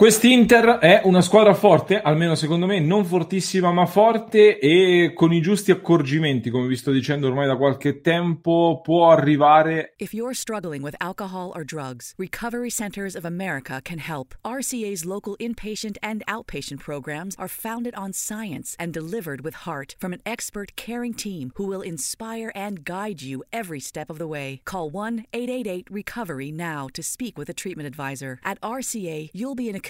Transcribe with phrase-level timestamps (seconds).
[0.00, 5.42] Quest'Inter è una squadra forte, almeno secondo me, non fortissima ma forte e con i
[5.42, 9.92] giusti accorgimenti, come vi sto dicendo ormai da qualche tempo, può arrivare...
[9.98, 14.34] If you're struggling with alcohol or drugs, Recovery Centers of America can help.
[14.42, 20.14] RCA's local inpatient and outpatient programs are founded on science and delivered with heart from
[20.14, 24.62] an expert caring team who will inspire and guide you every step of the way.
[24.64, 28.38] Call 1-888-RECOVERY now to speak with a treatment advisor.
[28.42, 29.89] At RCA, you'll be in a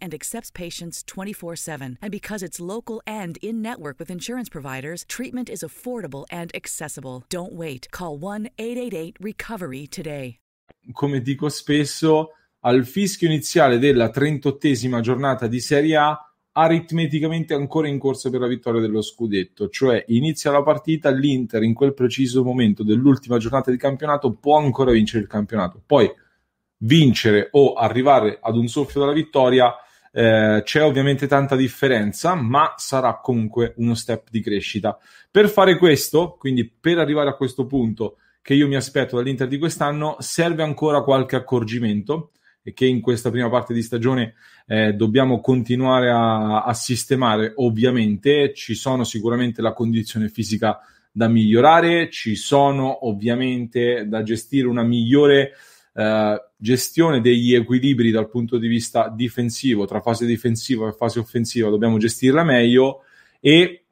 [0.00, 1.98] and accepts patients 24 7.
[2.00, 7.24] And because it's local and in network with insurance providers, treatment is affordable and accessible.
[7.28, 7.88] Don't wait.
[7.90, 10.40] Call 1 888 Recovery today.
[10.92, 16.18] come dico spesso, al fischio iniziale della 38esima giornata di Serie A,
[16.52, 21.74] aritmeticamente ancora in corsa per la vittoria dello scudetto, cioè inizia la partita, l'Inter in
[21.74, 25.80] quel preciso momento dell'ultima giornata di campionato può ancora vincere il campionato.
[25.84, 26.10] Poi
[26.82, 29.74] vincere o arrivare ad un soffio della vittoria
[30.12, 34.98] eh, c'è ovviamente tanta differenza, ma sarà comunque uno step di crescita.
[35.30, 39.58] Per fare questo, quindi per arrivare a questo punto che io mi aspetto dall'Inter di
[39.58, 42.32] quest'anno, serve ancora qualche accorgimento
[42.62, 44.34] e che in questa prima parte di stagione
[44.66, 47.52] eh, dobbiamo continuare a, a sistemare.
[47.56, 50.80] Ovviamente ci sono sicuramente la condizione fisica
[51.12, 55.52] da migliorare, ci sono ovviamente da gestire una migliore
[55.94, 61.70] eh, gestione degli equilibri dal punto di vista difensivo, tra fase difensiva e fase offensiva,
[61.70, 63.04] dobbiamo gestirla meglio
[63.40, 63.84] e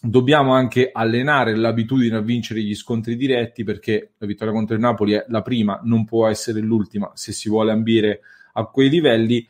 [0.00, 5.12] dobbiamo anche allenare l'abitudine a vincere gli scontri diretti perché la vittoria contro il Napoli
[5.12, 8.20] è la prima, non può essere l'ultima se si vuole ambire
[8.54, 9.46] a quei livelli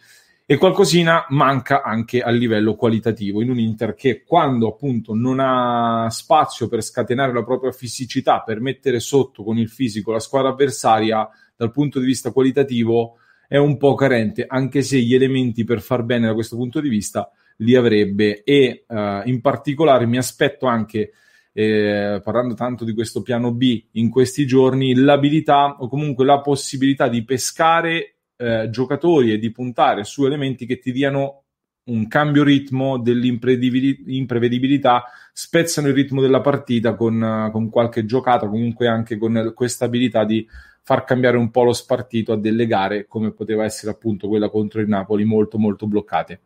[0.49, 6.07] e qualcosina manca anche a livello qualitativo in un Inter che quando appunto non ha
[6.09, 11.29] spazio per scatenare la propria fisicità, per mettere sotto con il fisico la squadra avversaria,
[11.57, 13.17] dal punto di vista qualitativo
[13.49, 16.89] è un po' carente, anche se gli elementi per far bene da questo punto di
[16.89, 17.29] vista
[17.59, 18.45] li avrebbe.
[18.45, 21.11] E uh, in particolare mi aspetto anche
[21.53, 27.09] eh, parlando tanto di questo piano B in questi giorni l'abilità o comunque la possibilità
[27.09, 31.47] di pescare eh, giocatori e di puntare su elementi che ti diano
[31.87, 38.89] un cambio ritmo dell'imprevedibilità, spezzano il ritmo della partita con, uh, con qualche giocata, comunque
[38.89, 40.47] anche con questa abilità di
[40.83, 44.81] far cambiare un po' lo spartito a delle gare come poteva essere appunto quella contro
[44.81, 46.41] il Napoli, molto molto bloccate.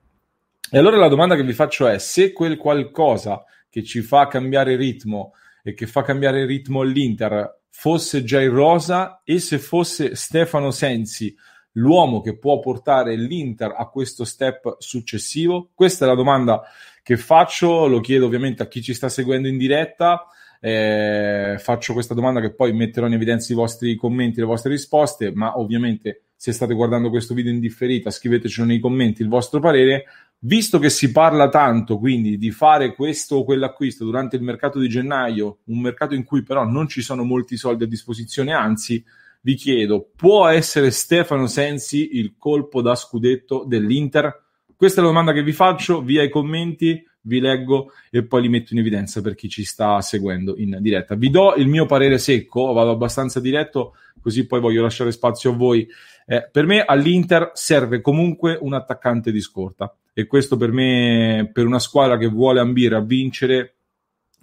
[0.70, 4.76] E allora la domanda che vi faccio è se quel qualcosa che ci fa cambiare
[4.76, 10.70] ritmo e che fa cambiare ritmo all'Inter fosse già in rosa e se fosse Stefano
[10.70, 11.34] Sensi
[11.72, 15.70] l'uomo che può portare l'Inter a questo step successivo?
[15.74, 16.62] Questa è la domanda
[17.02, 20.26] che faccio, lo chiedo ovviamente a chi ci sta seguendo in diretta.
[20.62, 25.32] Eh, faccio questa domanda che poi metterò in evidenza i vostri commenti, le vostre risposte,
[25.32, 30.04] ma ovviamente se state guardando questo video in differita scriveteci nei commenti il vostro parere.
[30.42, 34.88] Visto che si parla tanto quindi di fare questo o quell'acquisto durante il mercato di
[34.88, 39.04] gennaio, un mercato in cui però non ci sono molti soldi a disposizione, anzi
[39.42, 44.44] vi chiedo, può essere Stefano Sensi il colpo da scudetto dell'Inter?
[44.76, 47.06] Questa è la domanda che vi faccio via i commenti.
[47.22, 51.14] vi leggo e poi li metto in evidenza per chi ci sta seguendo in diretta.
[51.14, 55.56] Vi do il mio parere secco, vado abbastanza diretto, così poi voglio lasciare spazio a
[55.56, 55.86] voi.
[56.26, 61.66] Eh, per me all'Inter serve comunque un attaccante di scorta e questo per me, per
[61.66, 63.74] una squadra che vuole ambire a vincere,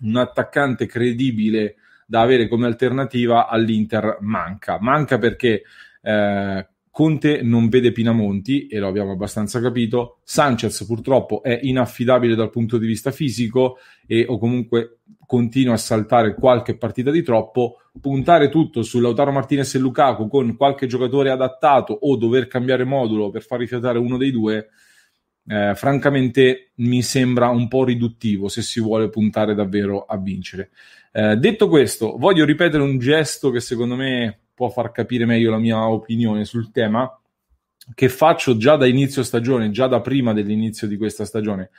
[0.02, 1.76] un attaccante credibile
[2.08, 4.78] da avere come alternativa all'Inter manca.
[4.80, 5.64] Manca perché
[6.02, 10.22] eh, Conte non vede Pinamonti e lo abbiamo abbastanza capito.
[10.24, 13.78] Sanchez purtroppo è inaffidabile dal punto di vista fisico
[14.08, 17.82] e o comunque continua a saltare qualche partita di troppo.
[18.02, 23.30] Puntare tutto su Lautaro Martinez e Lukaku con qualche giocatore adattato o dover cambiare modulo
[23.30, 24.70] per far rifiatare uno dei due,
[25.46, 30.72] eh, francamente mi sembra un po' riduttivo se si vuole puntare davvero a vincere.
[31.18, 35.58] Eh, detto questo, voglio ripetere un gesto che secondo me può far capire meglio la
[35.58, 37.12] mia opinione sul tema,
[37.96, 41.72] che faccio già da inizio stagione, già da prima dell'inizio di questa stagione.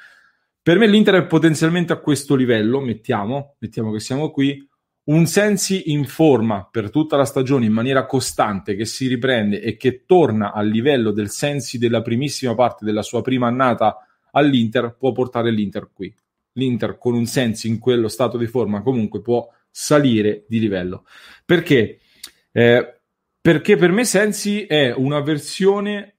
[0.60, 4.60] Per me l'Inter è potenzialmente a questo livello, mettiamo, mettiamo che siamo qui,
[5.04, 9.76] un Sensi in forma per tutta la stagione in maniera costante, che si riprende e
[9.76, 15.12] che torna al livello del Sensi della primissima parte della sua prima annata all'Inter, può
[15.12, 16.12] portare l'Inter qui.
[16.58, 21.04] L'Inter con un Sensi in quello stato di forma comunque può salire di livello.
[21.44, 22.00] Perché?
[22.52, 23.00] Eh,
[23.40, 26.16] perché per me Sensi è una versione,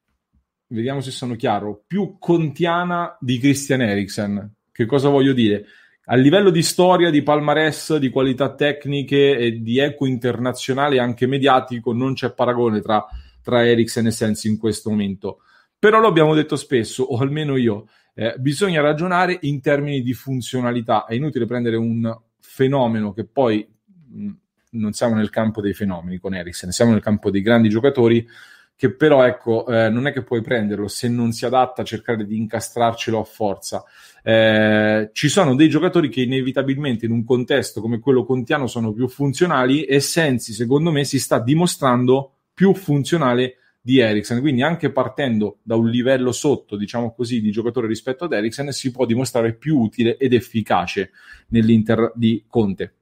[0.68, 4.54] vediamo se sono chiaro, più contiana di Christian Eriksen.
[4.72, 5.66] Che cosa voglio dire?
[6.06, 11.94] A livello di storia, di palmarès, di qualità tecniche e di eco internazionale anche mediatico,
[11.94, 13.06] non c'è paragone tra,
[13.44, 15.42] tra Eriksen e Sensi in questo momento.
[15.78, 21.06] Però lo abbiamo detto spesso, o almeno io, eh, bisogna ragionare in termini di funzionalità.
[21.06, 23.66] È inutile prendere un fenomeno che poi
[24.12, 24.30] mh,
[24.72, 28.28] non siamo nel campo dei fenomeni con Eriksen, siamo nel campo dei grandi giocatori
[28.76, 32.26] che però ecco, eh, non è che puoi prenderlo se non si adatta a cercare
[32.26, 33.86] di incastrarcelo a forza.
[34.22, 39.08] Eh, ci sono dei giocatori che inevitabilmente in un contesto come quello contiano sono più
[39.08, 44.42] funzionali e Sensi, secondo me, si sta dimostrando più funzionale di Eriksen.
[44.42, 48.92] Quindi anche partendo da un livello sotto, diciamo così, di giocatore rispetto ad Eriksen, si
[48.92, 51.12] può dimostrare più utile ed efficace
[51.50, 52.94] nell'Inter di Conte.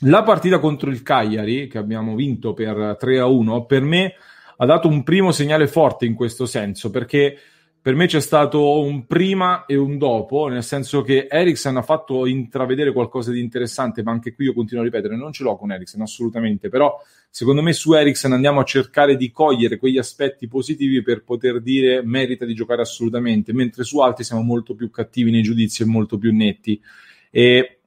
[0.00, 4.14] La partita contro il Cagliari, che abbiamo vinto per 3 a 1, per me
[4.58, 7.38] ha dato un primo segnale forte in questo senso, perché
[7.86, 12.26] per me c'è stato un prima e un dopo, nel senso che Eriksen ha fatto
[12.26, 15.70] intravedere qualcosa di interessante, ma anche qui io continuo a ripetere, non ce l'ho con
[15.70, 17.00] Eriksen assolutamente, però
[17.30, 22.02] secondo me su Eriksen andiamo a cercare di cogliere quegli aspetti positivi per poter dire
[22.02, 26.18] merita di giocare assolutamente, mentre su altri siamo molto più cattivi nei giudizi e molto
[26.18, 26.82] più netti.
[27.30, 27.78] E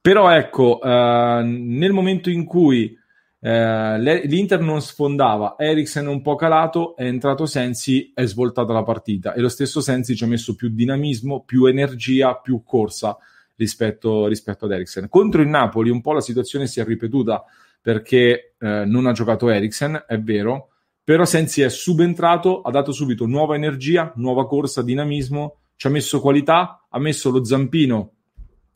[0.00, 2.98] però ecco, uh, nel momento in cui
[3.42, 9.34] uh, l'Inter non sfondava, Eriksen un po' calato, è entrato Sensi, è svoltata la partita
[9.34, 13.16] e lo stesso Sensi ci ha messo più dinamismo, più energia, più corsa
[13.56, 15.08] rispetto, rispetto ad Eriksen.
[15.08, 17.44] Contro il Napoli un po' la situazione si è ripetuta
[17.80, 20.68] perché uh, non ha giocato Eriksen, è vero,
[21.02, 26.20] però Sensi è subentrato, ha dato subito nuova energia, nuova corsa, dinamismo, ci ha messo
[26.20, 28.12] qualità, ha messo lo zampino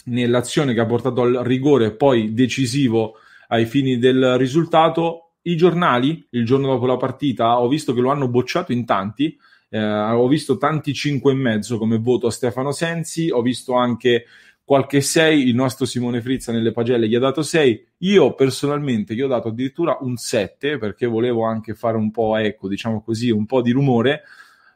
[0.07, 3.15] nell'azione che ha portato al rigore poi decisivo
[3.48, 5.32] ai fini del risultato.
[5.43, 9.38] I giornali, il giorno dopo la partita, ho visto che lo hanno bocciato in tanti.
[9.69, 14.26] Eh, ho visto tanti 5 e mezzo come voto a Stefano Sensi, ho visto anche
[14.66, 19.22] qualche 6, il nostro Simone Frizza nelle pagelle gli ha dato 6, io personalmente gli
[19.22, 23.46] ho dato addirittura un 7 perché volevo anche fare un po', ecco, diciamo così, un
[23.46, 24.22] po' di rumore,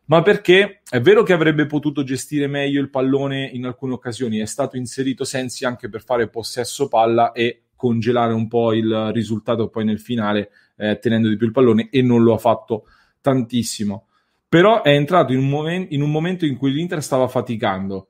[0.04, 4.46] ma perché è vero che avrebbe potuto gestire meglio il pallone in alcune occasioni, è
[4.46, 9.86] stato inserito Sensi anche per fare possesso palla e congelare un po' il risultato poi
[9.86, 12.84] nel finale eh, tenendo di più il pallone e non lo ha fatto
[13.22, 14.08] tantissimo.
[14.46, 18.08] Però è entrato in un, momen- in un momento in cui l'Inter stava faticando.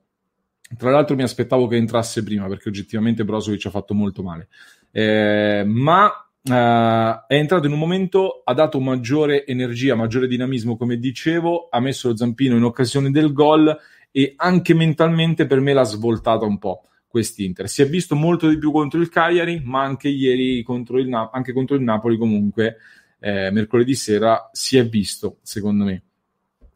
[0.76, 4.48] Tra l'altro mi aspettavo che entrasse prima perché oggettivamente Brozovic ha fatto molto male.
[4.90, 6.12] Eh, ma
[6.42, 11.80] Uh, è entrato in un momento, ha dato maggiore energia, maggiore dinamismo, come dicevo, ha
[11.80, 13.78] messo lo zampino in occasione del gol
[14.10, 17.68] e anche mentalmente per me l'ha svoltata un po' quest'Inter.
[17.68, 21.30] Si è visto molto di più contro il Cagliari, ma anche ieri contro il, Na-
[21.32, 22.76] anche contro il Napoli comunque,
[23.18, 26.04] eh, mercoledì sera, si è visto, secondo me.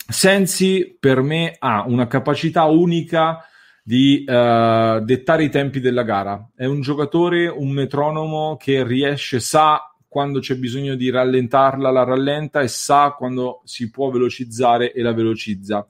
[0.07, 3.47] Sensi per me ha una capacità unica
[3.83, 6.51] di uh, dettare i tempi della gara.
[6.55, 12.61] È un giocatore, un metronomo che riesce, sa quando c'è bisogno di rallentarla, la rallenta
[12.61, 15.89] e sa quando si può velocizzare e la velocizza.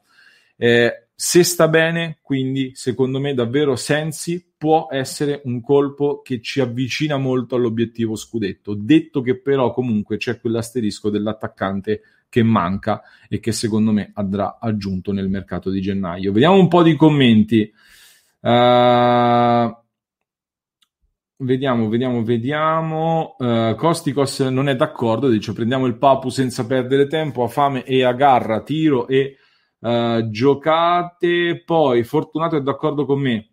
[0.56, 6.60] Eh, se sta bene, quindi secondo me davvero Sensi può essere un colpo che ci
[6.60, 13.52] avvicina molto all'obiettivo scudetto, detto che però comunque c'è quell'asterisco dell'attaccante che manca e che
[13.52, 16.32] secondo me andrà aggiunto nel mercato di gennaio.
[16.32, 17.72] Vediamo un po' di commenti.
[18.40, 19.82] Uh,
[21.36, 23.34] Vediamo, vediamo, vediamo.
[23.38, 28.04] Uh, Costicos non è d'accordo, dice prendiamo il Papu senza perdere tempo, a fame e
[28.04, 29.38] a garra, tiro e
[29.84, 31.62] uh, giocate.
[31.64, 33.48] Poi Fortunato è d'accordo con me.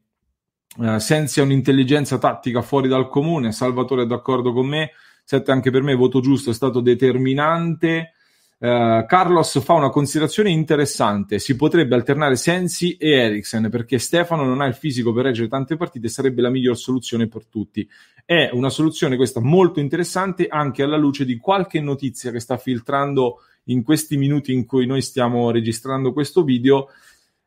[0.77, 4.91] Uh, Sensi ha un'intelligenza tattica fuori dal comune, Salvatore è d'accordo con me.
[5.23, 8.13] Sette anche per me, voto giusto, è stato determinante.
[8.57, 14.61] Uh, Carlos fa una considerazione interessante: si potrebbe alternare Sensi e Eriksen perché Stefano non
[14.61, 17.87] ha il fisico per reggere tante partite, sarebbe la miglior soluzione per tutti.
[18.23, 23.39] È una soluzione questa molto interessante anche alla luce di qualche notizia che sta filtrando
[23.65, 26.89] in questi minuti in cui noi stiamo registrando questo video.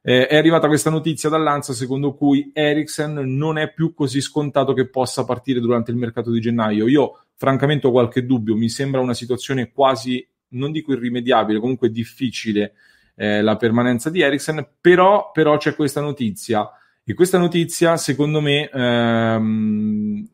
[0.03, 4.89] Eh, è arrivata questa notizia dall'Anza secondo cui Eriksen non è più così scontato che
[4.89, 6.87] possa partire durante il mercato di gennaio.
[6.87, 12.75] Io francamente ho qualche dubbio, mi sembra una situazione quasi non dico irrimediabile, comunque difficile
[13.17, 16.69] eh, la permanenza di Eriksen, però, però, c'è questa notizia
[17.05, 20.29] e questa notizia secondo me ehm,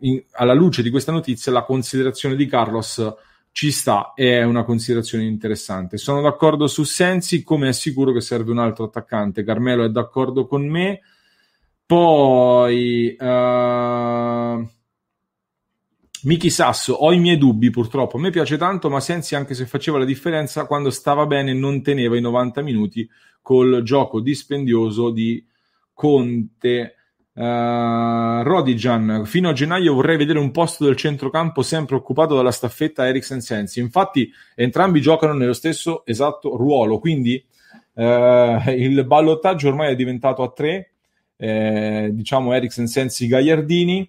[0.00, 3.14] in, alla luce di questa notizia la considerazione di Carlos
[3.54, 5.96] ci sta, è una considerazione interessante.
[5.96, 9.44] Sono d'accordo su Sensi, come è sicuro che serve un altro attaccante.
[9.44, 11.02] Carmelo è d'accordo con me.
[11.86, 14.68] Poi uh,
[16.22, 18.16] Miki Sasso, ho i miei dubbi purtroppo.
[18.16, 21.80] A me piace tanto, ma Sensi, anche se faceva la differenza, quando stava bene non
[21.80, 23.08] teneva i 90 minuti
[23.40, 25.46] col gioco dispendioso di
[25.92, 26.96] Conte.
[27.36, 33.08] Uh, Rodigan, fino a gennaio vorrei vedere un posto del centrocampo sempre occupato dalla staffetta
[33.08, 33.80] Eriksen Sensi.
[33.80, 37.44] Infatti, entrambi giocano nello stesso esatto ruolo, quindi
[37.94, 40.90] uh, il ballottaggio ormai è diventato a tre.
[41.36, 44.08] Eh, diciamo Eriksen Sensi Gagliardini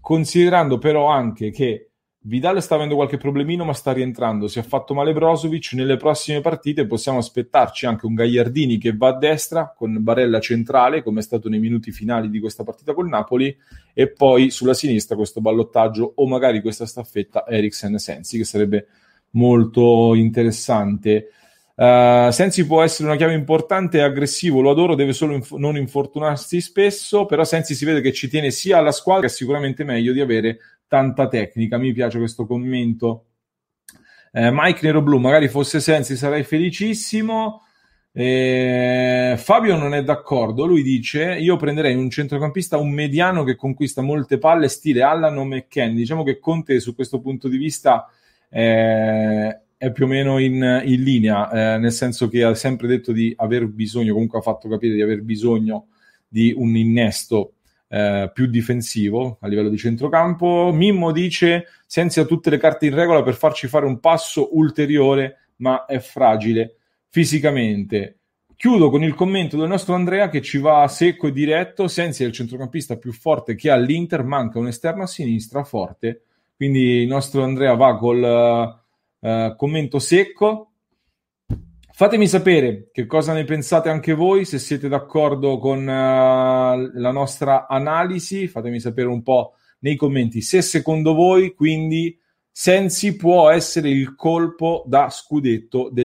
[0.00, 1.90] considerando però anche che
[2.24, 6.40] Vidal sta avendo qualche problemino ma sta rientrando, si è fatto male Brozovic, nelle prossime
[6.40, 11.22] partite possiamo aspettarci anche un Gagliardini che va a destra con Barella centrale come è
[11.24, 13.56] stato nei minuti finali di questa partita col Napoli
[13.92, 18.86] e poi sulla sinistra questo ballottaggio o magari questa staffetta Eriksen-Sensi che sarebbe
[19.30, 21.30] molto interessante.
[21.74, 25.76] Uh, Sensi può essere una chiave importante e aggressivo, lo adoro, deve solo inf- non
[25.76, 29.82] infortunarsi spesso, però Sensi si vede che ci tiene sia alla squadra che è sicuramente
[29.82, 30.58] meglio di avere
[30.92, 31.78] tanta tecnica.
[31.78, 33.28] Mi piace questo commento.
[34.30, 37.62] Uh, Mike Nero Blu, magari fosse Sensi sarei felicissimo.
[38.12, 44.02] Eh, Fabio non è d'accordo, lui dice io prenderei un centrocampista, un mediano che conquista
[44.02, 45.94] molte palle, stile Allan o McKenny.
[45.94, 48.06] Diciamo che Conte su questo punto di vista
[48.50, 53.12] eh, è più o meno in, in linea, eh, nel senso che ha sempre detto
[53.12, 55.86] di aver bisogno, comunque ha fatto capire di aver bisogno
[56.28, 57.54] di un innesto
[57.92, 60.70] eh, più difensivo a livello di centrocampo.
[60.72, 65.50] Mimmo dice Sensi ha tutte le carte in regola per farci fare un passo ulteriore,
[65.56, 66.76] ma è fragile
[67.10, 68.16] fisicamente.
[68.56, 71.86] Chiudo con il commento del nostro Andrea che ci va secco e diretto.
[71.86, 76.22] Sensi è il centrocampista più forte che ha l'Inter, manca un esterno a sinistra forte.
[76.56, 78.80] Quindi il nostro Andrea va col
[79.18, 80.71] uh, commento secco.
[81.94, 87.66] Fatemi sapere che cosa ne pensate anche voi, se siete d'accordo con uh, la nostra
[87.68, 92.18] analisi, fatemi sapere un po' nei commenti se secondo voi quindi
[92.50, 96.04] Sensi può essere il colpo da scudetto del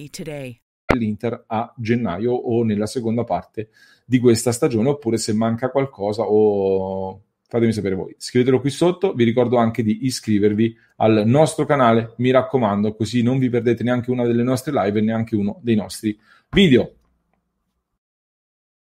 [0.95, 3.69] l'Inter a gennaio o nella seconda parte
[4.05, 8.15] di questa stagione oppure se manca qualcosa o fatemi sapere voi.
[8.17, 13.39] Scrivetelo qui sotto, vi ricordo anche di iscrivervi al nostro canale, mi raccomando, così non
[13.39, 16.17] vi perdete neanche una delle nostre live e neanche uno dei nostri
[16.49, 16.93] video.